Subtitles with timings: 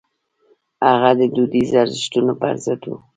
[0.89, 2.91] هغه د دودیزو ارزښتونو پر ضد و.